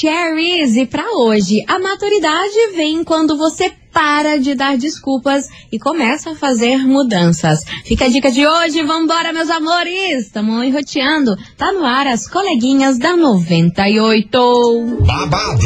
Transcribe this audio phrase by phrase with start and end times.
[0.00, 6.30] Cherries e para hoje, a maturidade vem quando você para de dar desculpas e começa
[6.30, 7.60] a fazer mudanças.
[7.84, 10.26] Fica a dica de hoje, vambora meus amores!
[10.26, 11.36] Estamos enroteando.
[11.56, 14.98] Tá no ar as coleguinhas da 98.
[15.06, 15.60] Babado,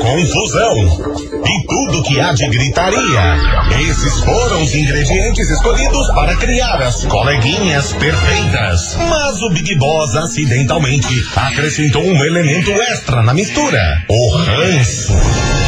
[0.00, 3.36] confusão e tudo que há de gritaria.
[3.80, 8.96] Esses foram os ingredientes escolhidos para criar as coleguinhas perfeitas.
[9.08, 15.67] Mas o Big Boss acidentalmente acrescentou um elemento extra na mistura: o ranço.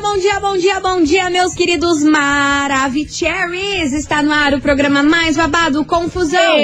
[0.00, 3.92] Bom dia, bom dia, bom dia, bom meus queridos Maravicheries!
[3.92, 6.56] Está no ar o programa mais babado, Confusão.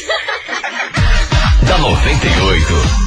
[1.66, 3.02] da 98.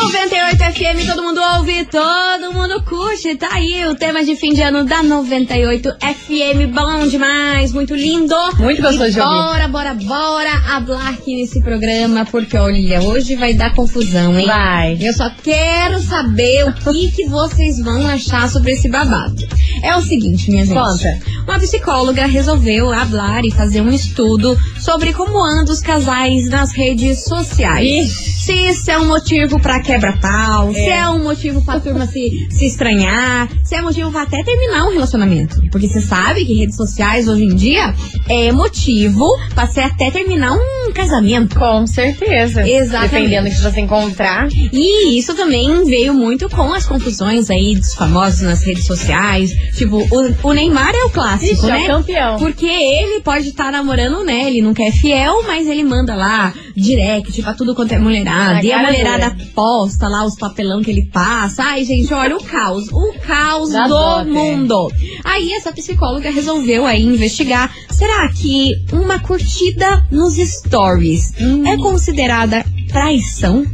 [0.00, 3.36] 98 FM, todo mundo ouve, todo mundo curte.
[3.36, 6.72] Tá aí o tema de fim de ano da 98 FM.
[6.72, 8.34] Bom demais, muito lindo.
[8.58, 9.34] Muito gostoso de ouvir.
[9.34, 14.46] Bora, bora, bora hablar aqui nesse programa, porque olha, hoje vai dar confusão, hein?
[14.46, 14.98] Vai.
[15.00, 19.46] Eu só quero saber o que, que vocês vão achar sobre esse babado.
[19.82, 20.76] É o seguinte, minha gente.
[20.76, 21.18] Conta.
[21.44, 27.24] Uma psicóloga resolveu hablar e fazer um estudo sobre como andam os casais nas redes
[27.24, 27.86] sociais.
[27.86, 28.30] Ixi.
[28.40, 31.09] Se isso é um motivo pra quebra-pau, se É.
[31.40, 35.60] é motivo pra turma se, se estranhar, se é motivo pra até terminar um relacionamento.
[35.70, 37.94] Porque você sabe que redes sociais hoje em dia
[38.28, 41.58] é motivo pra você até terminar um casamento.
[41.58, 42.68] Com certeza.
[42.68, 43.10] Exatamente.
[43.12, 44.48] Dependendo do que você encontrar.
[44.52, 49.50] E isso também veio muito com as confusões aí dos famosos nas redes sociais.
[49.74, 51.84] Tipo, o, o Neymar é o clássico, Ixi, é né?
[51.84, 52.38] o campeão.
[52.38, 54.46] Porque ele pode estar namorando, né?
[54.48, 58.54] Ele nunca é fiel, mas ele manda lá direct pra tudo quanto é mulherada.
[58.54, 59.48] Na e a mulherada dura.
[59.54, 61.29] posta lá os papelão que ele passa.
[61.32, 62.88] Ai, gente, olha o caos.
[62.90, 64.92] O caos Dá do dó, mundo.
[65.24, 67.72] Aí essa psicóloga resolveu aí investigar.
[67.88, 71.64] Será que uma curtida nos stories Hum.
[71.64, 73.64] é considerada traição?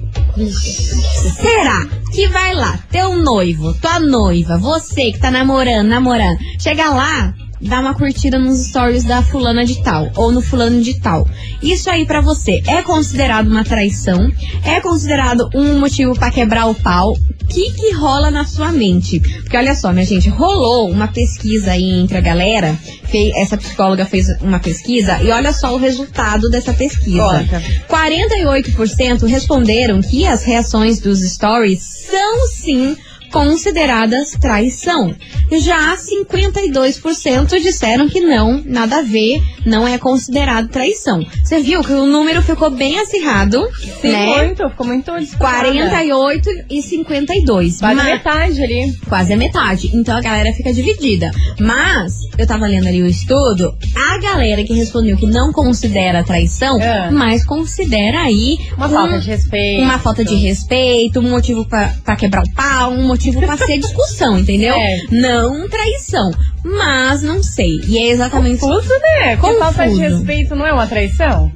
[1.40, 7.32] Será que vai lá, teu noivo, tua noiva, você que tá namorando, namorando, chega lá,
[7.60, 11.26] dá uma curtida nos stories da fulana de tal ou no fulano de tal.
[11.62, 14.30] Isso aí pra você é considerado uma traição?
[14.62, 17.14] É considerado um motivo pra quebrar o pau?
[17.56, 19.18] O que que rola na sua mente?
[19.18, 24.04] Porque olha só, minha gente, rolou uma pesquisa aí entre a galera, fei- essa psicóloga
[24.04, 27.16] fez uma pesquisa e olha só o resultado dessa pesquisa.
[27.48, 27.62] Conta.
[27.88, 31.80] 48% responderam que as reações dos stories
[32.10, 32.94] são sim
[33.40, 35.14] consideradas traição.
[35.60, 41.24] Já 52% disseram que não, nada a ver, não é considerado traição.
[41.44, 43.62] Você viu que o número ficou bem acirrado,
[44.00, 44.26] Sim, né?
[44.44, 45.68] muito, ficou muito disputada.
[45.68, 47.78] 48 e 52.
[47.78, 48.96] Quase Mas- metade ali.
[49.08, 49.90] Quase a metade.
[49.94, 51.30] Então a galera fica dividida.
[51.60, 56.80] Mas, eu tava lendo ali o estudo, a galera que respondeu que não considera traição,
[56.80, 57.10] É.
[57.10, 59.82] mas considera aí Uma um- falta de respeito.
[59.82, 64.38] uma falta de respeito, um motivo pra quebrar o pau, um motivo pra ser discussão,
[64.38, 64.74] entendeu?
[64.74, 64.96] É.
[65.10, 66.30] Não traição.
[66.64, 67.80] Mas não sei.
[67.86, 68.60] E é exatamente.
[68.60, 69.36] Confuso, né?
[69.36, 71.52] Porque falta de respeito não é uma traição?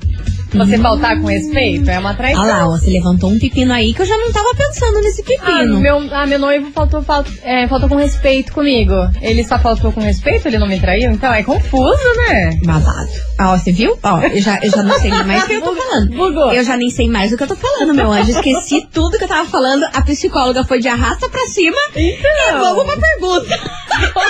[0.53, 2.43] Você faltar com respeito é uma traição.
[2.43, 5.23] Olha lá, ó, você levantou um pepino aí que eu já não tava pensando nesse
[5.23, 5.81] Ah, pepino.
[5.81, 8.93] meu, ah, meu noivo faltou, faltou, é, faltou com respeito comigo.
[9.23, 10.47] Ele só faltou com respeito?
[10.49, 11.11] Ele não me traiu?
[11.13, 12.59] Então é confuso, né?
[12.65, 13.09] Babado.
[13.39, 13.97] Ah, ó, você viu?
[14.03, 16.11] Ó, eu já, eu já não sei mais o que eu tô falando.
[16.17, 16.53] Bugou.
[16.53, 18.31] Eu já nem sei mais o que eu tô falando, meu anjo.
[18.31, 19.85] Esqueci tudo que eu tava falando.
[19.93, 21.77] A psicóloga foi de arrasta pra cima.
[21.95, 22.75] Então.
[22.77, 23.59] Vamos pra pergunta.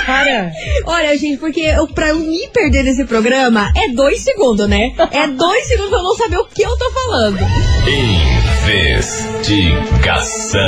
[0.06, 0.52] Para.
[0.86, 4.92] Olha, gente, porque eu, pra eu me perder nesse programa é dois segundos, né?
[5.10, 7.38] É dois segundos pra eu não saber o que eu tô falando.
[9.00, 10.60] Investigação.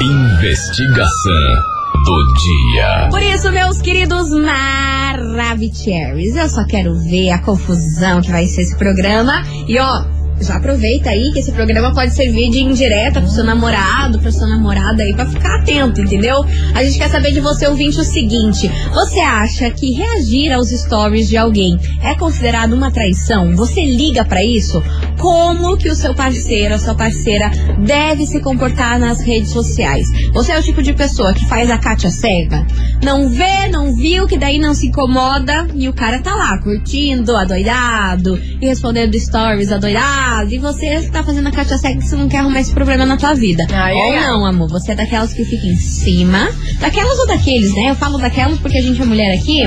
[0.00, 1.72] Investigação
[2.04, 3.08] do dia.
[3.10, 8.76] Por isso, meus queridos Maravicheries, eu só quero ver a confusão que vai ser esse
[8.76, 9.42] programa.
[9.68, 10.04] E ó,
[10.42, 14.48] já aproveita aí que esse programa pode servir de indireta pro seu namorado, pra sua
[14.48, 16.44] namorada aí, pra ficar atento, entendeu?
[16.74, 21.28] A gente quer saber de você, ouvinte, o seguinte: você acha que reagir aos stories
[21.28, 23.54] de alguém é considerado uma traição?
[23.56, 24.82] Você liga pra isso?
[25.18, 30.06] Como que o seu parceiro, a sua parceira deve se comportar nas redes sociais?
[30.32, 32.66] Você é o tipo de pessoa que faz a Kátia cega?
[33.02, 37.36] Não vê, não viu, que daí não se incomoda e o cara tá lá curtindo,
[37.36, 39.92] adoidado, e respondendo stories adoidado,
[40.48, 43.34] e você tá fazendo a cega que você não quer arrumar esse problema na tua
[43.34, 43.66] vida.
[43.72, 44.26] Ai, ou ai, ai.
[44.26, 46.50] não, amor, você é daquelas que fica em cima,
[46.80, 47.90] daquelas ou daqueles, né?
[47.90, 49.62] Eu falo daquelas porque a gente é mulher aqui,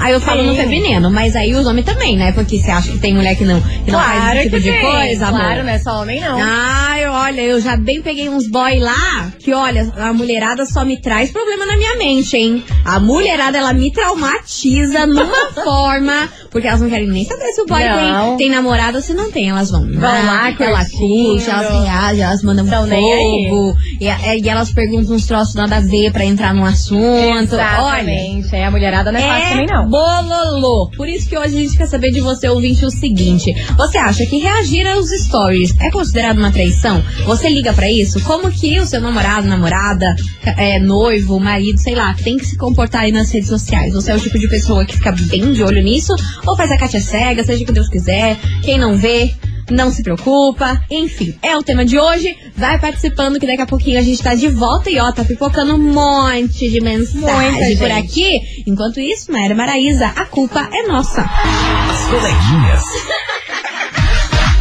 [0.00, 0.60] aí eu falo no Sim.
[0.62, 2.32] feminino, mas aí os homens também, né?
[2.32, 4.70] Porque você acha que tem mulher que não, que não faz esse tipo que de
[4.70, 4.80] tem.
[4.80, 5.40] coisa, amor.
[5.40, 6.38] Claro, não é só homem, não.
[6.40, 11.00] Ai, olha, eu já bem peguei uns boy lá que, olha, a mulherada só me
[11.00, 12.64] traz problema na minha mente, hein?
[12.84, 17.66] A mulherada, ela me traumatiza numa forma, porque elas não querem nem saber se o
[17.66, 19.48] boy tem, tem namorada ou se não tem.
[19.50, 21.28] Elas vão, Vão lá, elas curtindo.
[21.28, 23.76] curtem, elas reagem, elas mandam Tão fogo.
[24.00, 26.98] E, e elas perguntam uns troços nada a ver pra entrar no assunto.
[26.98, 28.54] Olha, Exatamente.
[28.56, 29.88] É, a mulherada não é, fácil também, não.
[29.88, 30.90] bololô.
[30.96, 33.52] Por isso que hoje a gente quer saber de você, ouvinte, o seguinte.
[33.76, 37.02] Você acha que reagir aos stories é considerado uma traição?
[37.26, 38.20] Você liga pra isso?
[38.24, 40.14] Como que o seu namorado, namorada,
[40.56, 43.92] é, noivo, marido, sei lá, tem que se comportar aí nas redes sociais?
[43.92, 46.14] Você é o tipo de pessoa que fica bem de olho nisso?
[46.46, 48.36] Ou faz a Kátia cega, seja o que Deus quiser?
[48.62, 49.34] Quem não vê...
[49.70, 52.34] Não se preocupa, enfim, é o tema de hoje.
[52.56, 55.74] Vai participando que daqui a pouquinho a gente tá de volta e ó, tá pipocando
[55.74, 57.20] um monte de mensagem
[57.52, 57.92] Muita por gente.
[57.92, 58.40] aqui.
[58.66, 61.20] Enquanto isso, Maíra Maraíza, a culpa é nossa.
[61.20, 62.82] As coleguinhas.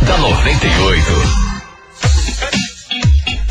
[0.06, 1.48] da 98.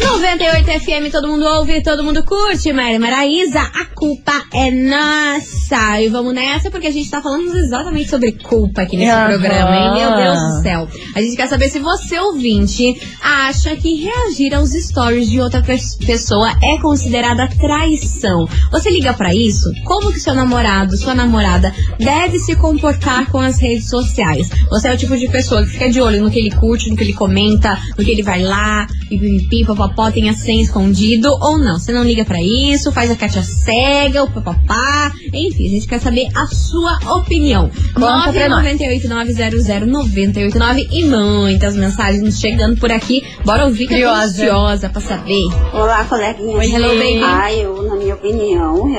[0.02, 5.55] 98 FM, todo mundo ouve, todo mundo curte, Maíra Maraíza, a culpa é nossa.
[5.68, 9.28] E vamos nessa porque a gente tá falando exatamente sobre culpa aqui nesse Aham.
[9.30, 9.92] programa, hein?
[9.94, 10.88] Meu Deus do céu.
[11.14, 15.96] A gente quer saber se você, ouvinte, acha que reagir aos stories de outra pes-
[15.96, 18.46] pessoa é considerada traição.
[18.70, 19.68] Você liga pra isso?
[19.84, 24.48] Como que seu namorado, sua namorada deve se comportar com as redes sociais?
[24.70, 26.96] Você é o tipo de pessoa que fica de olho no que ele curte, no
[26.96, 31.28] que ele comenta, no que ele vai lá, e pipipi, papapó, tem a senha escondido
[31.40, 31.78] ou não?
[31.78, 36.00] Você não liga pra isso, faz a Kátia cega, o papapá, enfim, a gente quer
[36.00, 37.70] saber a sua opinião.
[37.94, 38.66] Conta pra nós.
[38.78, 43.22] 998900989 e muitas mensagens nos chegando por aqui.
[43.44, 44.42] Bora ouvir que eu tô Curiosa.
[44.42, 45.46] ansiosa pra saber.
[45.72, 46.58] Olá, coleguinhas.
[46.58, 47.22] Oi, hello, baby.
[47.24, 48.94] Ah, eu, na minha opinião,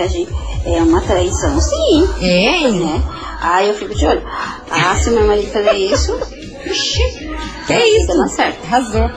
[0.66, 2.08] é uma traição, sim.
[2.22, 2.72] É?
[2.72, 3.04] Né?
[3.42, 4.22] Ah, eu fico de olho.
[4.72, 6.18] Ah, se meu marido fazer isso,
[7.68, 8.08] Que isso?
[8.08, 8.64] dando certo.
[8.66, 9.10] Arrasou.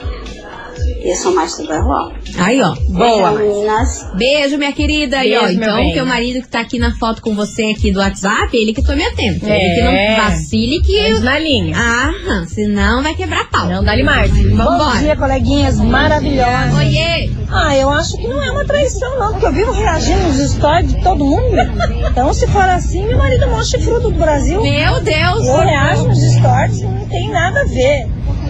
[1.03, 2.11] Eu sou mais do Barroal.
[2.37, 2.75] Aí, ó.
[2.89, 3.31] Boa.
[3.31, 4.07] Beijo, meninas.
[4.15, 5.25] Beijo, minha querida.
[5.25, 5.93] e ó, Beijo, meu então, bem.
[5.93, 9.03] teu marido que tá aqui na foto com você aqui do WhatsApp, ele que tome
[9.03, 9.45] atento.
[9.47, 9.57] É.
[9.57, 11.01] Ele que não vacile que.
[11.01, 11.75] Vamos na linha.
[11.75, 13.67] Ah, senão vai quebrar pau.
[13.67, 14.49] Não dá-lhe margem.
[14.49, 15.15] Vambora.
[15.15, 16.75] coleguinhas maravilhosas.
[16.77, 17.31] Oiê!
[17.49, 20.93] Ah, eu acho que não é uma traição, não, porque eu vivo reagindo nos stories
[20.93, 21.57] de todo mundo.
[22.09, 24.61] Então, se for assim, meu marido é o maior chifrudo do Brasil.
[24.61, 25.47] Meu Deus!
[25.47, 28.07] Eu reajo nos stories, não tem nada a ver.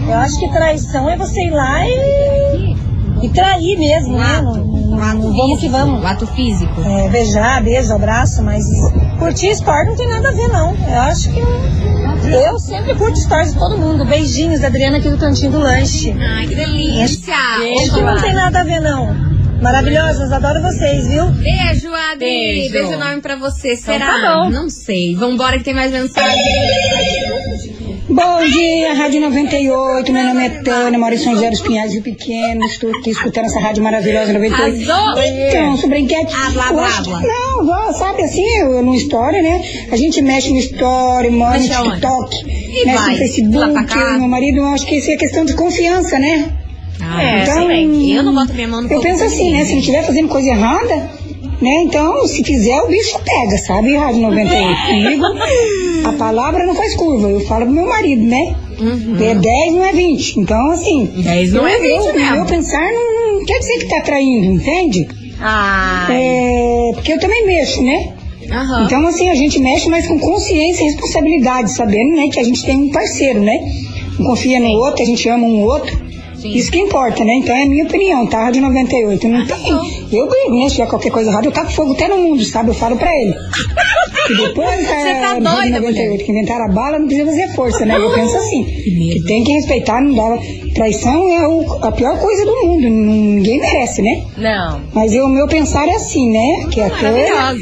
[0.08, 2.76] Eu acho que traição é você ir lá e,
[3.22, 4.24] e trair mesmo, Um né?
[4.36, 6.02] ato, não- um ato vamos que físico, vamos.
[6.02, 6.80] um ato físico.
[6.84, 8.64] É, beijar, beijo, abraço, mas
[9.18, 10.74] curtir esporte não tem nada a ver, não.
[10.74, 11.40] Eu acho que.
[12.30, 14.04] Eu sempre curto stories de todo mundo.
[14.04, 16.14] Beijinhos da Adriana aqui do Cantinho do Lanche.
[16.18, 17.34] Ai, que delícia!
[17.34, 19.32] Acho que não tem nada a ver, não.
[19.60, 21.26] Maravilhosas, adoro vocês, viu?
[21.26, 22.18] Beijo, Adri.
[22.18, 22.72] Beijo.
[22.72, 23.76] Beijo enorme pra você.
[23.76, 24.06] Será?
[24.20, 24.50] tá bom.
[24.50, 25.14] Não sei.
[25.14, 26.36] Vambora que tem mais mensagem.
[28.24, 30.12] Bom dia, Rádio 98.
[30.12, 32.64] Meu nome é Tânia, moro em São José dos Pinhais, Rio Pequeno.
[32.66, 34.88] Estou aqui escutando essa rádio maravilhosa 98.
[34.90, 35.22] Arrasou!
[35.48, 36.32] Então, sobre a enquete.
[36.32, 37.20] Ah, blá, eu blá, blá.
[37.20, 39.60] Não, vó, sabe assim, eu, no Story, né?
[39.90, 41.64] A gente mexe no Story, mora no?
[41.64, 43.84] TikTok, E mexe vai, no Facebook.
[43.86, 44.18] cá.
[44.18, 46.48] Meu marido, eu acho que isso é questão de confiança, né?
[47.00, 49.64] Ah, É, então, eu não boto minha mão no Eu penso assim, né?
[49.64, 51.10] Se ele estiver fazendo coisa errada,
[51.62, 51.82] né?
[51.84, 53.94] Então, se fizer, o bicho pega, sabe?
[53.96, 54.86] Rádio 98.
[54.86, 55.24] Comigo,
[56.08, 57.28] a palavra não faz curva.
[57.28, 58.54] Eu falo pro meu marido, né?
[59.20, 60.40] É 10, não é 20.
[60.40, 61.06] Então, assim.
[61.16, 62.36] 10 não é 20 eu, mesmo.
[62.36, 65.08] meu pensar não, não quer dizer que tá traindo, entende?
[65.40, 68.14] Ah, É, porque eu também mexo, né?
[68.50, 68.84] Aham.
[68.84, 72.64] Então, assim, a gente mexe, mas com consciência e responsabilidade, sabendo, né, que a gente
[72.64, 73.56] tem um parceiro, né?
[74.18, 75.96] Um confia no outro, a gente ama um outro.
[76.44, 77.32] Isso que importa, né?
[77.42, 78.44] Então é a minha opinião, tá?
[78.44, 79.28] Rádio 98.
[79.28, 79.70] Não tem.
[80.12, 80.68] Eu brigo, né?
[80.68, 82.70] Se tiver qualquer coisa errada, eu taco fogo até no mundo, sabe?
[82.70, 83.34] Eu falo pra ele.
[84.30, 87.84] E depois, Você é, tá doida, 98, que inventaram a bala, não precisa fazer força,
[87.86, 87.96] né?
[87.96, 88.64] Eu penso assim.
[88.64, 90.38] Que tem que respeitar, não dá.
[90.74, 92.88] Traição é o- a pior coisa do mundo.
[92.88, 94.22] Ninguém merece, né?
[94.38, 94.80] não.
[94.94, 96.66] Mas o meu pensar é assim, né?
[96.70, 97.56] Que a coisa.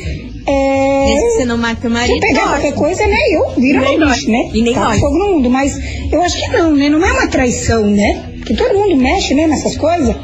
[0.47, 1.05] É.
[1.07, 2.15] Desde que você não mata o Se marido.
[2.15, 2.55] eu pegar ótimo.
[2.55, 3.17] qualquer coisa, né?
[3.33, 4.17] Eu viro nós.
[4.17, 4.51] bicho, né?
[4.55, 4.99] E nem nós.
[4.99, 5.51] fogo no mundo.
[5.51, 5.79] Mas
[6.11, 6.89] eu acho que não, né?
[6.89, 8.25] Não é uma traição, né?
[8.51, 9.47] Porque todo mundo mexe, né?
[9.47, 10.15] Nessas coisas.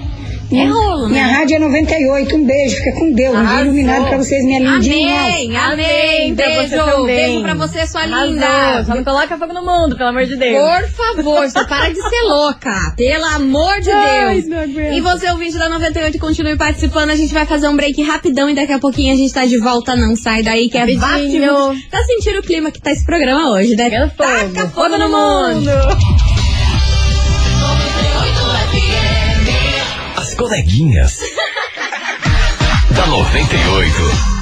[0.52, 1.32] É rolo, Minha né?
[1.32, 2.36] rádio é 98.
[2.36, 2.76] Um beijo.
[2.76, 3.36] Fica com Deus.
[3.36, 5.20] Um dia iluminado pra vocês, minha lindinha.
[5.22, 5.56] Amém, amém.
[5.56, 7.06] Amém pra Beijo, você também.
[7.06, 8.26] beijo pra você, sua Arrasou.
[8.26, 8.84] linda.
[8.86, 10.56] Só não coloca fogo no mundo, pelo amor de Deus.
[10.62, 12.94] Por favor, só para de ser louca.
[12.96, 14.96] Pelo amor de Ai, Deus.
[14.96, 17.10] E você, ouvinte da 98, continue participando.
[17.10, 19.58] A gente vai fazer um break rapidão e daqui a pouquinho a gente tá de
[19.58, 19.96] volta.
[19.96, 21.74] Não sai daí, que é Rapidinho.
[21.90, 23.82] Tá sentindo o clima que tá esse programa hoje, né?
[23.90, 24.54] Pegando fogo.
[24.54, 25.68] Taca fogo no mundo.
[25.70, 26.25] As
[30.36, 31.18] coleguinhas.
[32.90, 34.35] da 98.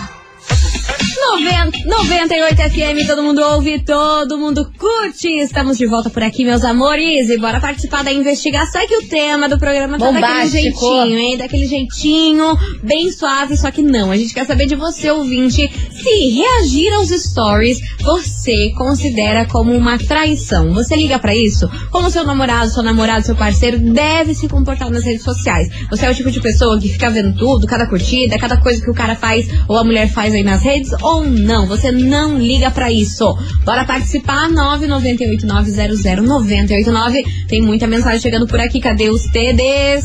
[1.33, 5.29] 90, 98 FM, todo mundo ouve, todo mundo curte.
[5.29, 7.31] Estamos de volta por aqui, meus amores.
[7.31, 8.81] E bora participar da investigação.
[8.81, 11.37] É que o tema do programa tá daquele jeitinho, hein?
[11.39, 14.11] Daquele jeitinho, bem suave, só que não.
[14.11, 19.99] A gente quer saber de você, ouvinte, se reagir aos stories você considera como uma
[19.99, 20.75] traição.
[20.75, 21.67] Você liga pra isso?
[21.91, 25.69] Como seu namorado, seu namorado, seu parceiro deve se comportar nas redes sociais.
[25.91, 28.91] Você é o tipo de pessoa que fica vendo tudo, cada curtida, cada coisa que
[28.91, 31.67] o cara faz ou a mulher faz aí nas redes ou não?
[31.67, 33.37] Você não liga pra isso.
[33.65, 37.25] Bora participar 998900989.
[37.49, 38.81] Tem muita mensagem chegando por aqui.
[38.81, 40.05] Cadê os TDs?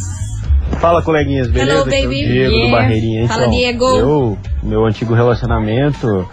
[0.80, 1.72] Fala, coleguinhas, beleza?
[1.80, 2.16] Hello, Aqui é o baby.
[2.28, 2.66] Diego Yeah.
[2.66, 3.28] do Barreirinha.
[3.28, 3.86] Fala, Então, Diego.
[3.86, 6.28] Eu, meu antigo relacionamento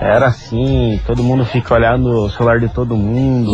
[0.00, 3.50] era assim, todo mundo fica olhando o celular de todo mundo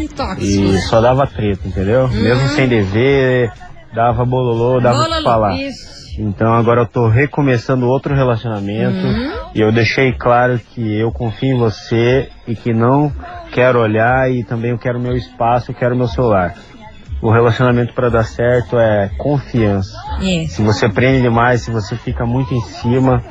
[0.00, 0.42] Ih, tóxico.
[0.42, 2.08] e só dava treta, entendeu?
[2.08, 3.52] Mesmo sem dever,
[3.94, 5.60] dava bololô, dava Bololô, falar.
[5.60, 6.01] Isso.
[6.18, 9.32] Então agora eu tô recomeçando outro relacionamento Uhum.
[9.54, 13.12] e eu deixei claro que eu confio em você e que não
[13.52, 16.54] quero olhar e também eu quero meu espaço, eu quero meu celular.
[17.20, 19.96] O relacionamento para dar certo é confiança.
[20.20, 20.46] É.
[20.48, 23.22] Se você prende demais, se você fica muito em cima,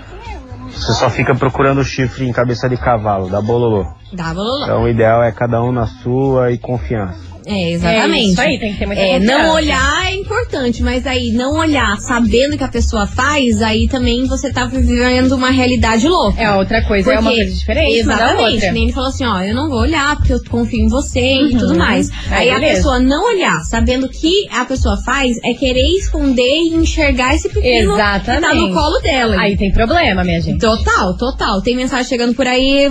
[0.70, 3.86] você só fica procurando o chifre em cabeça de cavalo, da bololô.
[4.14, 4.64] Dá bololô.
[4.64, 7.31] Então o ideal é cada um na sua e confiança.
[7.46, 8.18] É, exatamente.
[8.18, 11.54] É isso aí, tem que ter muita É, não olhar é importante, mas aí não
[11.58, 16.40] olhar sabendo que a pessoa faz, aí também você tá vivendo uma realidade louca.
[16.40, 18.72] É outra coisa, é uma Porque- coisa diferente da Exatamente.
[18.72, 21.54] Nem ele falou assim, ó, eu não vou olhar porque eu confio em você e
[21.54, 21.58] Uhum.
[21.58, 22.10] tudo mais.
[22.30, 26.76] Aí, Aí, a pessoa não olhar, sabendo que a pessoa faz, é querer esconder e
[26.76, 28.56] enxergar esse pepino que tá Exatamente.
[28.70, 29.36] no colo dela.
[29.40, 30.60] Aí tem problema, minha gente.
[30.60, 31.62] Total, total.
[31.62, 32.90] Tem mensagem chegando por aí.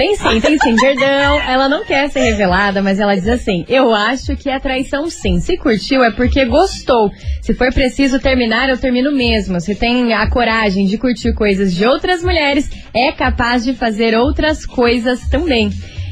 [0.00, 0.76] Tem sim, tem sim.
[0.76, 5.10] Perdão, ela não quer ser revelada, mas ela diz assim: Eu acho que é traição
[5.10, 5.40] sim.
[5.40, 7.10] Se curtiu é porque gostou.
[7.42, 9.60] Se for preciso terminar, eu termino mesmo.
[9.60, 14.64] Se tem a coragem de curtir coisas de outras mulheres, é capaz de fazer outras
[14.64, 15.68] coisas também.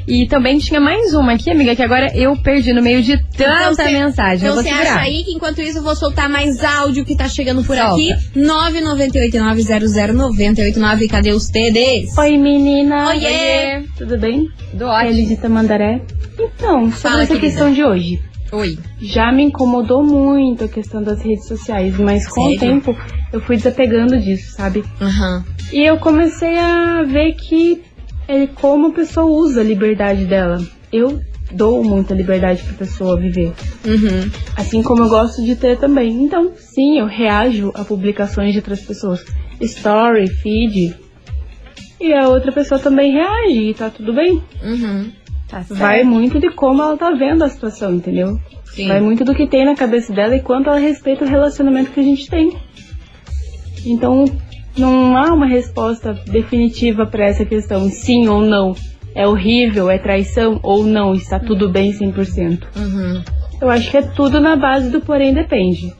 [0.09, 3.75] E também tinha mais uma aqui, amiga, que agora eu perdi no meio de tanta
[3.75, 4.49] você- mensagem.
[4.49, 7.63] Então você acha aí que enquanto isso eu vou soltar mais áudio que tá chegando
[7.63, 7.93] por Solta.
[7.93, 8.09] aqui?
[8.37, 11.09] 998900989.
[11.09, 12.17] Cadê os TDs?
[12.17, 13.09] Oi, menina.
[13.09, 13.83] Oiê.
[13.97, 14.49] Tudo bem?
[14.75, 15.11] Do ótimo.
[15.11, 16.01] Elisita Mandaré.
[16.39, 17.47] Então, sobre Fala, essa querida.
[17.47, 18.21] questão de hoje.
[18.53, 18.79] Oi.
[19.01, 22.57] Já me incomodou muito a questão das redes sociais, mas com Sério?
[22.57, 22.97] o tempo
[23.33, 24.83] eu fui desapegando disso, sabe?
[25.01, 25.45] Aham.
[25.71, 27.83] E eu comecei a ver que
[28.29, 30.63] é como a pessoa usa a liberdade dela.
[30.93, 31.21] Eu
[31.51, 33.55] dou muita liberdade pra pessoa viver.
[33.85, 34.31] Uhum.
[34.55, 36.23] Assim como eu gosto de ter também.
[36.23, 39.25] Então, sim, eu reajo a publicações de outras pessoas.
[39.61, 40.95] Story, feed.
[42.01, 44.43] E a outra pessoa também reage e tá tudo bem.
[44.63, 45.11] Uhum.
[45.49, 45.65] Tá.
[45.71, 48.39] Vai muito de como ela tá vendo a situação, entendeu?
[48.67, 48.87] Sim.
[48.87, 52.01] Vai muito do que tem na cabeça dela e quanto ela respeita o relacionamento que
[52.01, 52.55] a gente tem.
[53.87, 54.27] Então,
[54.79, 58.75] não há uma resposta definitiva para essa questão, sim ou não.
[59.15, 62.63] É horrível, é traição ou não, está tudo bem 100%.
[62.77, 63.23] Uhum.
[63.61, 65.93] Eu acho que é tudo na base do porém depende.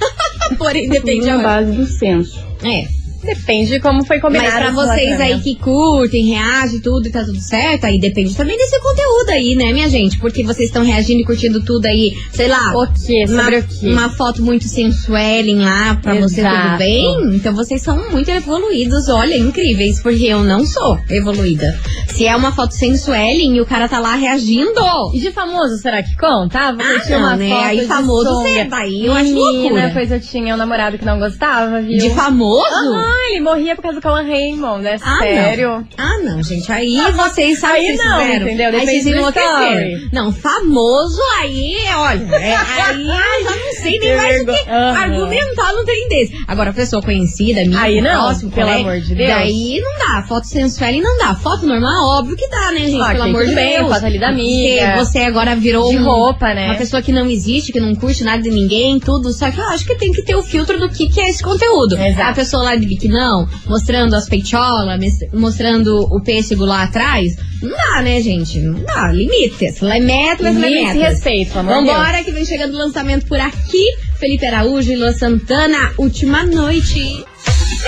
[0.58, 2.44] Porém, depende tudo na base do senso.
[2.62, 2.86] É.
[3.26, 4.48] Depende de como foi combinado.
[4.50, 8.56] Mas pra vocês aí que curtem, reagem tudo e tá tudo certo, aí depende também
[8.56, 10.18] desse conteúdo aí, né, minha gente?
[10.18, 12.72] Porque vocês estão reagindo e curtindo tudo aí, sei lá.
[12.74, 13.24] O quê?
[13.28, 13.86] Uma, Sobre o quê?
[13.88, 16.78] uma foto muito sensuelen lá pra você tudo Exato.
[16.78, 17.34] bem?
[17.34, 21.66] Então vocês são muito evoluídos, olha, incríveis, porque eu não sou evoluída.
[22.08, 24.72] Se é uma foto sensuelen e o cara tá lá reagindo.
[25.14, 26.58] E de famoso, será que conta?
[26.68, 27.48] Ah, vou Ah, curtir uma né?
[27.50, 28.48] foto Aí de famoso, sunga.
[28.48, 29.90] cê- daí eu acho loucura.
[29.92, 31.98] pois eu tinha um namorado que não gostava, viu?
[31.98, 32.92] De famoso?
[33.16, 35.68] Ah, ele morria por causa do Cauã Raymond, é Ah, sério.
[35.68, 35.86] Não.
[35.98, 36.70] Ah, não, gente.
[36.70, 38.46] Aí vocês sabem Aí que vocês não, fizeram.
[38.46, 38.66] entendeu?
[38.66, 40.08] Aí Depende vocês do story.
[40.12, 42.36] Não, famoso aí, olha.
[42.36, 44.76] é- aí eu já não sei nem mais o que vergonha.
[44.76, 44.98] Aham.
[45.02, 46.44] argumentar num trem desse.
[46.46, 49.28] Agora, pessoa conhecida, minha, Aí não, próximo, pelo colega, amor de Deus.
[49.30, 50.22] Daí não dá.
[50.26, 51.34] Foto sensual não dá.
[51.34, 53.00] Foto normal, óbvio que dá, né, gente?
[53.00, 53.88] Ah, pelo amor de bem, Deus.
[53.92, 54.86] foto ali da amiga.
[54.86, 56.66] Porque você agora virou De um- roupa, né?
[56.66, 59.32] uma pessoa que não existe, que não curte nada de ninguém, tudo.
[59.32, 61.42] Só que eu acho que tem que ter o filtro do que, que é esse
[61.42, 61.96] conteúdo.
[61.98, 62.30] Exato.
[62.30, 67.36] A pessoa lá de biquinão, mostrando as peitolas, mes- mostrando o pêssego lá atrás.
[67.62, 68.58] Não dá, né, gente?
[68.60, 69.10] Não dá.
[69.12, 69.80] Limites.
[69.80, 71.02] Lemetas, Limite e lemetas.
[71.12, 71.96] respeito, pelo amor de Deus.
[71.96, 73.84] Vambora, que vem chegando o lançamento por aqui.
[74.18, 77.24] Felipe Araújo e Luan Santana, Última Noite.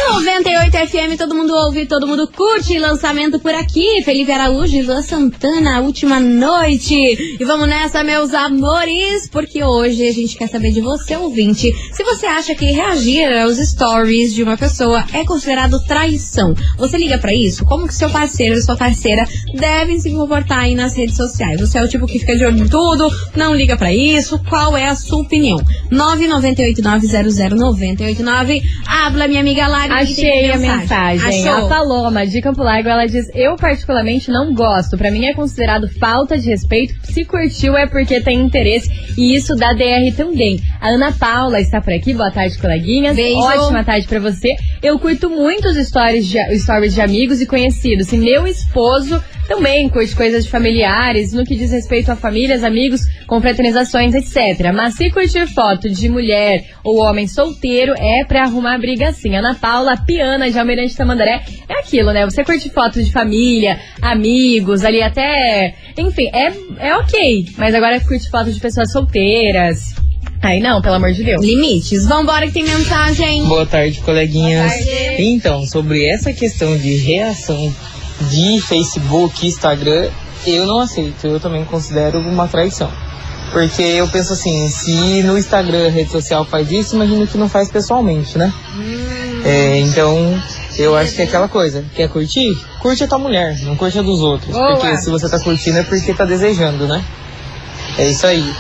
[0.07, 2.79] 98 FM, todo mundo ouve, todo mundo curte.
[2.79, 4.01] Lançamento por aqui.
[4.05, 6.95] Felipe Araújo e Luan Santana, Última Noite.
[7.39, 11.71] E vamos nessa, meus amores, porque hoje a gente quer saber de você, ouvinte.
[11.93, 16.55] Se você acha que reagir aos stories de uma pessoa é considerado traição.
[16.79, 17.65] Você liga pra isso?
[17.65, 21.61] Como que seu parceiro e sua parceira devem se comportar aí nas redes sociais?
[21.61, 24.39] Você é o tipo que fica de olho em tudo, não liga pra isso?
[24.49, 25.59] Qual é a sua opinião?
[25.93, 28.63] 998900989.
[28.87, 29.88] Habla, minha amiga Lari.
[29.91, 31.47] Achei a mensagem.
[31.47, 31.67] Achou?
[31.67, 34.97] A Paloma, de Campo Largo, ela diz: Eu particularmente não gosto.
[34.97, 36.95] Pra mim é considerado falta de respeito.
[37.05, 38.89] Se curtiu é porque tem interesse.
[39.17, 40.61] E isso dá DR também.
[40.81, 42.15] A Ana Paula está por aqui.
[42.15, 43.17] Boa tarde, coleguinhas.
[43.17, 43.39] Beijo.
[43.39, 44.55] Ótima tarde pra você.
[44.83, 48.13] Eu curto muito os stories de, stories de amigos e conhecidos.
[48.13, 53.01] E meu esposo também curte coisas de familiares, no que diz respeito a famílias, amigos,
[53.27, 54.71] confraternizações, etc.
[54.75, 59.35] Mas se curtir foto de mulher ou homem solteiro, é pra arrumar briga sim.
[59.35, 62.27] Ana Paula, Piana, de Almirante Tamandaré, é aquilo, né?
[62.27, 65.75] Você curte fotos de família, amigos, ali até...
[65.97, 66.53] Enfim, é,
[66.89, 67.47] é ok.
[67.57, 69.95] Mas agora curte fotos de pessoas solteiras.
[70.43, 71.43] Aí não, pelo amor de Deus.
[71.43, 72.07] Limites.
[72.07, 73.45] Vambora que tem mensagem.
[73.47, 74.71] Boa tarde, coleguinhas.
[74.71, 75.23] Boa tarde.
[75.23, 77.75] Então, sobre essa questão de reação
[78.23, 80.11] de Facebook, Instagram,
[80.47, 81.27] eu não aceito.
[81.27, 82.91] Eu também considero uma traição.
[83.53, 87.71] Porque eu penso assim, se no Instagram rede social faz isso, imagino que não faz
[87.71, 88.53] pessoalmente, né?
[89.45, 90.41] É, então,
[90.79, 91.85] eu acho que é aquela coisa.
[91.95, 92.55] Quer curtir?
[92.81, 94.53] Curte a tua mulher, não curte a dos outros.
[94.53, 94.77] Boa.
[94.77, 97.03] Porque se você tá curtindo é porque tá desejando, né?
[97.97, 98.55] É isso aí.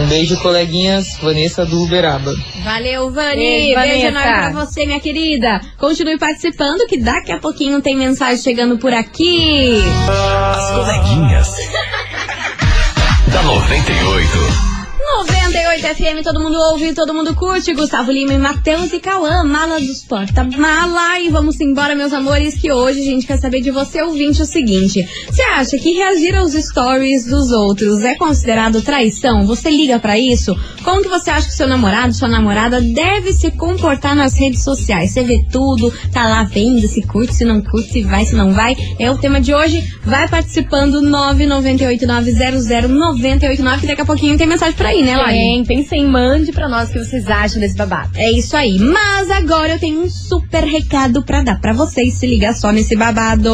[0.00, 1.18] Um beijo, coleguinhas.
[1.20, 2.32] Vanessa do Uberaba.
[2.64, 3.36] Valeu, Vani.
[3.36, 5.60] Beijo, Beijo enorme pra você, minha querida.
[5.78, 9.74] Continue participando, que daqui a pouquinho tem mensagem chegando por aqui.
[10.08, 11.48] As coleguinhas.
[13.30, 14.69] da 98.
[15.18, 17.74] 98 FM, todo mundo ouve, todo mundo curte.
[17.74, 21.18] Gustavo Lima e Matheus e Cauã, mala dos porta-mala.
[21.20, 24.46] E vamos embora, meus amores, que hoje a gente quer saber de você, ouvinte, o
[24.46, 25.04] seguinte.
[25.28, 29.44] Você acha que reagir aos stories dos outros é considerado traição?
[29.46, 30.54] Você liga pra isso?
[30.84, 35.10] Como que você acha que seu namorado, sua namorada deve se comportar nas redes sociais?
[35.10, 38.52] Você vê tudo, tá lá vendo se curte, se não curte, se vai, se não
[38.52, 38.76] vai.
[38.98, 39.82] É o tema de hoje.
[40.04, 45.32] Vai participando 998900989 que daqui a pouquinho tem mensagem por aí, né, Lari?
[45.32, 46.06] Tem, tem sim.
[46.06, 48.10] Mande pra nós o que vocês acham desse babado.
[48.16, 48.78] É isso aí.
[48.78, 52.14] Mas agora eu tenho um super recado pra dar pra vocês.
[52.14, 53.50] Se liga só nesse babado.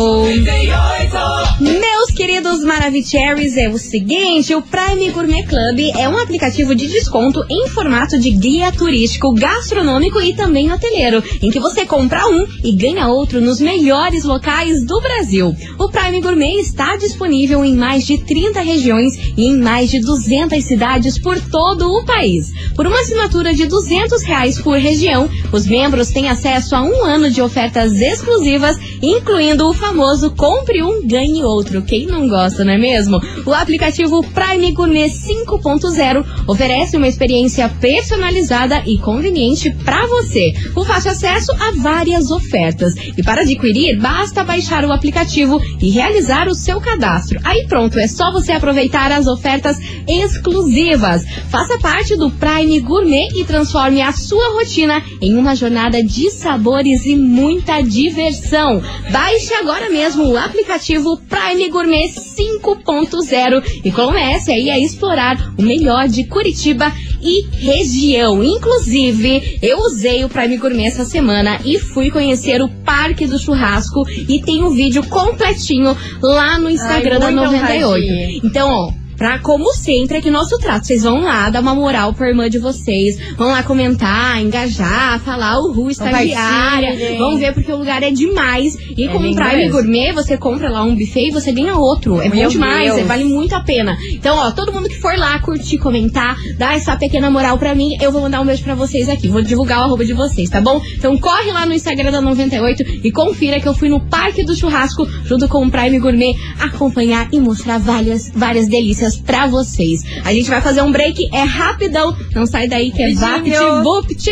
[1.61, 7.45] Meus queridos Maravicheries, é o seguinte, o Prime Gourmet Club é um aplicativo de desconto
[7.51, 12.73] em formato de guia turístico, gastronômico e também hoteleiro, em que você compra um e
[12.73, 15.55] ganha outro nos melhores locais do Brasil.
[15.79, 20.63] O Prime Gourmet está disponível em mais de 30 regiões e em mais de 200
[20.65, 22.53] cidades por todo o país.
[22.75, 27.31] Por uma assinatura de 200 reais por região, os membros têm acesso a um ano
[27.31, 31.83] de ofertas exclusivas, incluindo o famoso compre um, ganhe outro.
[31.83, 33.19] Quem não gosta, não é mesmo?
[33.45, 41.11] O aplicativo Prime Gourmet 5.0 oferece uma experiência personalizada e conveniente para você, com fácil
[41.11, 42.95] acesso a várias ofertas.
[43.17, 47.41] E para adquirir, basta baixar o aplicativo e realizar o seu cadastro.
[47.45, 51.25] Aí pronto, é só você aproveitar as ofertas exclusivas.
[51.49, 57.07] Faça parte do Prime Gourmet e transforme a sua rotina em uma jornada de sabores
[57.07, 58.83] e muita diversão.
[59.11, 66.09] Baixe agora mesmo o aplicativo Prime Gourmet 5.0 e comece aí a explorar o melhor
[66.09, 68.43] de Curitiba e região.
[68.43, 74.03] Inclusive, eu usei o Prime Gourmet essa semana e fui conhecer o Parque do Churrasco
[74.29, 77.85] e tem um vídeo completinho lá no Instagram da muito 98.
[77.85, 78.41] honradinha.
[78.45, 80.87] Então, ó, Pra, como sempre, aqui nosso trato.
[80.87, 83.17] Vocês vão lá dar uma moral pra irmã de vocês.
[83.37, 87.17] Vão lá comentar, engajar, falar o Ru estagiária.
[87.19, 88.77] Vão ver porque o lugar é demais.
[88.97, 89.69] E É com o Prime.
[89.71, 92.21] Gourmet, você compra lá um buffet e você ganha outro.
[92.21, 93.01] É bom Meu demais, Deus.
[93.01, 93.97] é, vale muito a pena.
[94.13, 97.97] Então, ó, todo mundo que for lá curtir, comentar, dar essa pequena moral pra mim,
[98.01, 99.29] eu vou mandar um beijo pra vocês aqui.
[99.29, 100.81] Vou divulgar o arroba de vocês, tá bom?
[100.97, 104.55] Então corre lá no Instagram da 98 e confira que eu fui no Parque do
[104.55, 110.01] Churrasco junto com o Prime Gourmet acompanhar e mostrar várias, várias delícias pra vocês.
[110.25, 112.17] A gente vai fazer um break, é rapidão.
[112.35, 113.51] Não sai daí que é Vapt
[113.83, 114.31] Vupt!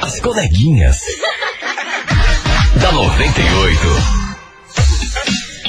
[0.00, 1.00] As coleguinhas.
[2.80, 4.25] da 98.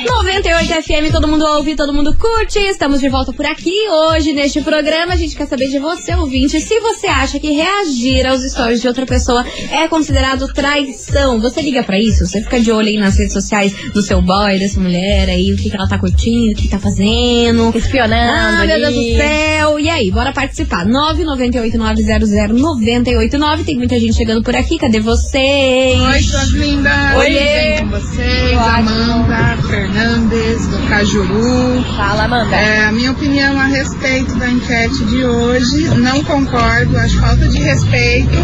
[0.06, 2.60] 98 FM, todo mundo ouve, todo mundo curte.
[2.60, 5.14] Estamos de volta por aqui hoje neste programa.
[5.14, 8.88] A gente quer saber de você, ouvinte, se você acha que reagir aos stories de
[8.88, 11.40] outra pessoa é considerado traição.
[11.42, 12.26] Você liga pra isso?
[12.28, 15.58] Você fica de olho aí nas redes sociais do seu boy, dessa mulher aí, o
[15.58, 17.72] que, que ela tá curtindo, o que tá fazendo.
[17.76, 19.80] Espionando Ah, meu Deus do céu.
[19.80, 20.86] E aí, bora participar.
[20.86, 23.66] 998900989.
[23.66, 24.78] Tem muita gente chegando por aqui.
[24.78, 26.00] Cadê vocês?
[26.00, 27.16] Oi, suas lindas!
[27.18, 27.38] Oiê.
[27.38, 28.58] Tudo bem com vocês?
[28.58, 31.84] Amanda Fernandes, do Cajuru.
[31.96, 32.56] Fala, Amanda.
[32.56, 37.60] É, a minha opinião a respeito da enquete de hoje, não concordo, acho falta de
[37.60, 38.38] respeito.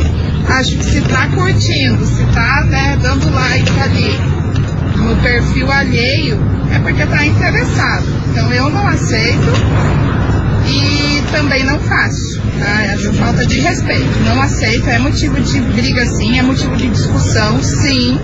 [0.48, 4.18] Acho que se tá curtindo, se tá né, dando like ali
[4.98, 6.40] no perfil alheio,
[6.72, 8.06] é porque tá interessado.
[8.30, 9.52] Então eu não aceito
[10.68, 12.40] e também não faço.
[12.60, 12.94] Tá?
[12.94, 14.20] Acho falta de respeito.
[14.26, 18.20] Não aceito, é motivo de briga sim, é motivo de discussão sim.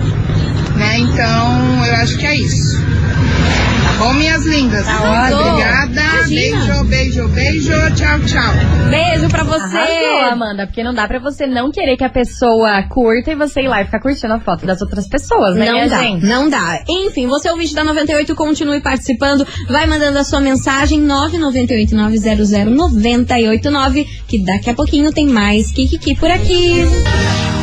[0.80, 0.98] Né?
[1.00, 2.80] Então eu acho que é isso.
[2.80, 4.88] Tá bom, minhas lindas?
[4.88, 5.40] Arrasou.
[5.46, 6.00] Obrigada.
[6.00, 6.28] Imagina.
[6.28, 7.70] Beijo, beijo, beijo.
[7.94, 8.54] Tchau, tchau.
[8.88, 9.76] Beijo pra você.
[9.76, 13.60] Arrasou, Amanda, porque não dá pra você não querer que a pessoa curta e você
[13.60, 16.24] ir lá e ficar curtindo a foto das outras pessoas, né, Não dá, gente?
[16.24, 16.82] não dá.
[16.88, 19.46] Enfim, você ouvinte da 98, continue participando.
[19.68, 26.88] Vai mandando a sua mensagem 998-900-989, que daqui a pouquinho tem mais Kikiki por aqui.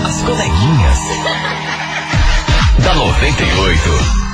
[0.05, 0.99] As coleguinhas.
[2.87, 4.26] da 98.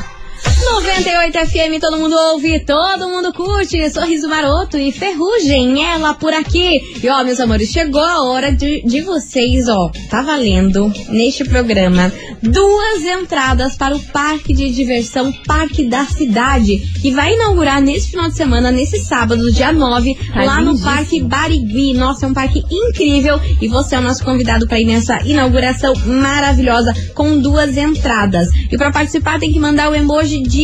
[0.73, 3.87] 98 FM, todo mundo ouve, todo mundo curte.
[3.91, 6.81] Sorriso maroto e ferrugem, ela por aqui.
[7.01, 12.11] E ó, meus amores, chegou a hora de, de vocês, ó, tá valendo neste programa
[12.41, 18.29] duas entradas para o Parque de Diversão Parque da Cidade, que vai inaugurar nesse final
[18.29, 20.89] de semana, nesse sábado, dia 9, Tá lá no lindíssimo.
[20.89, 21.93] Parque Barigui.
[21.93, 25.93] Nossa, é um parque incrível e você é o nosso convidado para ir nessa inauguração
[26.05, 28.49] maravilhosa com duas entradas.
[28.71, 30.62] E para participar tem que mandar o emoji de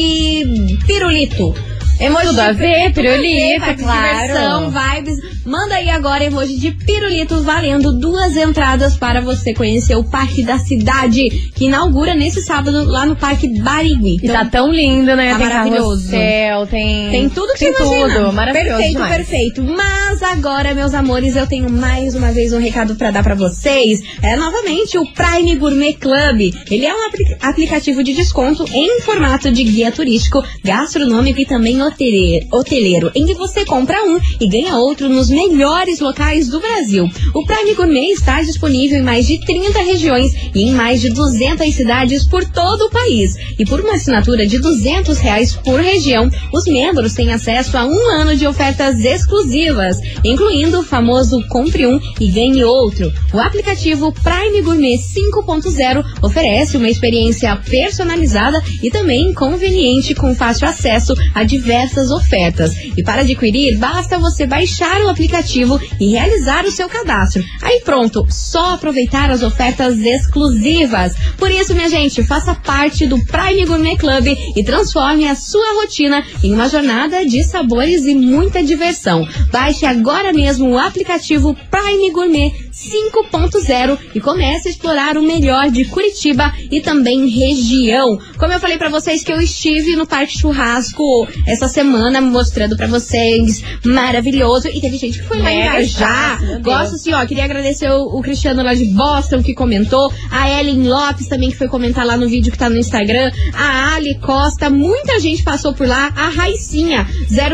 [0.85, 1.53] pirulito.
[1.99, 4.27] Emoji Tudo de a ver, pirulito, de claro.
[4.27, 5.17] diversão, vibes.
[5.45, 10.57] Manda aí agora emoji de pirulito valendo duas entradas para você conhecer o Parque da
[10.59, 14.17] Cidade, que inaugura nesse sábado lá no Parque Barigui.
[14.23, 15.31] E tá tão lindo, né?
[15.31, 16.09] Tá tem maravilhoso.
[16.09, 17.09] carrossel, tem...
[17.11, 18.19] Tem tudo que tem você imagina.
[18.21, 19.15] tudo, maravilhoso Perfeito, demais.
[19.17, 19.63] perfeito.
[19.63, 24.01] Mas agora, meus amores, eu tenho mais uma vez um recado pra dar pra vocês.
[24.21, 26.53] É novamente o Prime Gourmet Club.
[26.69, 31.81] Ele é um apli- aplicativo de desconto em formato de guia turístico, gastronômico e também
[31.81, 37.09] hotele- hoteleiro, em que você compra um e ganha outro nos melhores locais do Brasil.
[37.33, 41.73] O Prime Gourmet está disponível em mais de 30 regiões e em mais de 200
[41.73, 43.35] cidades por todo o país.
[43.57, 48.09] E por uma assinatura de 200 reais por região, os membros têm acesso a um
[48.11, 53.11] ano de ofertas exclusivas, incluindo o famoso Compre Um e Ganhe Outro.
[53.33, 61.13] O aplicativo Prime Gourmet 5.0 oferece uma experiência personalizada e também conveniente com fácil acesso
[61.33, 62.73] a diversas ofertas.
[62.97, 67.43] E para adquirir, basta você baixar o aplicativo e realizar o seu cadastro.
[67.61, 71.13] Aí pronto, só aproveitar as ofertas exclusivas.
[71.37, 76.23] Por isso, minha gente, faça parte do Prime Gourmet Club e transforme a sua rotina
[76.43, 79.27] em uma jornada de sabores e muita diversão.
[79.51, 79.98] Baixe agora
[80.33, 86.79] mesmo o aplicativo Prime Gourmet 5.0 e comece a explorar o melhor de Curitiba e
[86.79, 88.17] também região.
[88.37, 92.87] Como eu falei para vocês que eu estive no Parque Churrasco essa semana mostrando para
[92.87, 94.69] vocês, maravilhoso.
[94.69, 96.41] E teve gente que foi lá Mega engajar.
[96.41, 100.49] meu Gosto assim, ó, queria agradecer o, o Cristiano lá de Boston que comentou, a
[100.49, 104.17] Ellen Lopes também que foi comentar lá no vídeo que tá no Instagram, a Ali
[104.19, 107.05] Costa, muita gente passou por lá, a Raicinha,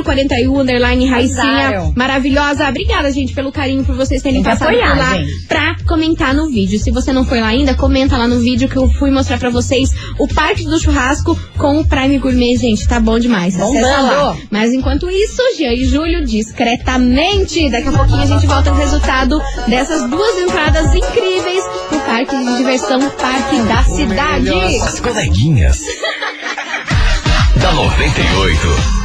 [0.04, 2.70] 041 underline Raicinha, maravilhosa.
[2.70, 5.47] Obrigada, gente, pelo carinho por vocês terem passado por lá gente.
[5.47, 6.80] pra comentar no vídeo.
[6.80, 9.49] Se você não foi lá ainda, comenta lá no vídeo que eu fui mostrar pra
[9.49, 12.88] vocês o Parque do Churrasco com o Prime Gourmet, gente.
[12.88, 13.56] Tá bom demais.
[13.56, 14.08] Acessa Bombando.
[14.08, 14.38] lá.
[14.49, 17.69] Mas enquanto isso, Jean e Júlio, discretamente.
[17.69, 22.36] Daqui a pouquinho a gente volta com o resultado dessas duas entradas incríveis no Parque
[22.36, 24.49] de Diversão Parque da Cidade.
[24.84, 25.80] As coleguinhas.
[27.62, 29.05] da 98.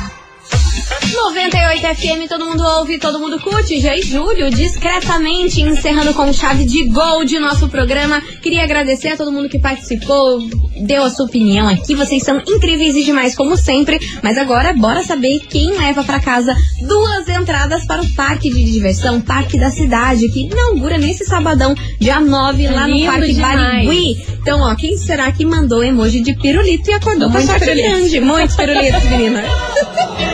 [1.20, 3.78] 98 FM, todo mundo ouve, todo mundo curte.
[3.78, 8.22] Já e Júlio, discretamente encerrando com chave de gol de nosso programa.
[8.42, 10.40] Queria agradecer a todo mundo que participou,
[10.80, 11.94] deu a sua opinião aqui.
[11.94, 14.00] Vocês são incríveis e demais, como sempre.
[14.22, 19.20] Mas agora, bora saber quem leva pra casa duas entradas para o Parque de Diversão,
[19.20, 23.60] Parque da Cidade, que inaugura nesse sabadão, dia 9, lá no Parque demais.
[23.60, 24.24] Barigui.
[24.40, 27.92] Então, ó, quem será que mandou emoji de pirulito e acordou com a sorte pirulitos.
[27.92, 28.20] grande?
[28.20, 29.44] Muitos pirulitos, menina.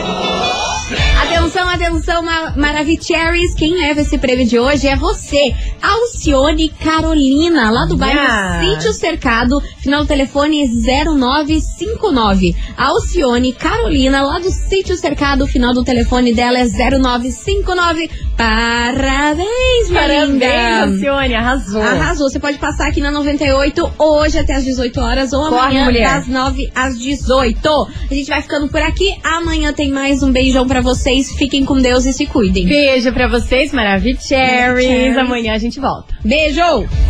[1.67, 3.53] Atenção, atenção, Ma- Maravicheries.
[3.53, 8.77] Quem leva esse prêmio de hoje é você, Alcione Carolina, lá do bairro Yes.
[8.77, 12.55] Sítio Cercado, final do telefone 0959.
[12.77, 18.09] Alcione Carolina, lá do Sítio Cercado, final do telefone dela é 0959.
[18.37, 20.83] Parabéns, Parabéns.
[20.93, 21.81] Alcione, arrasou.
[21.81, 22.29] Arrasou.
[22.29, 26.13] Você pode passar aqui na 98 hoje até às 18 horas ou Corre, amanhã mulher.
[26.13, 27.87] das 9 às 18.
[28.09, 29.15] A gente vai ficando por aqui.
[29.23, 31.31] Amanhã tem mais um beijão pra vocês.
[31.31, 32.65] Fiquem com Deus e se cuidem.
[32.65, 34.27] Beijo pra vocês, Maravicheries.
[34.27, 35.17] Cherries.
[35.17, 36.13] Amanhã a gente volta.
[36.23, 36.61] Beijo!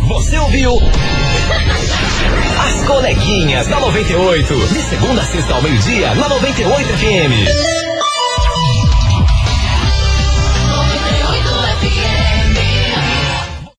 [0.08, 0.76] Você ouviu?
[2.60, 4.54] As coleguinhas da 98.
[4.54, 7.87] De segunda a sexta ao meio-dia, na 98 FM.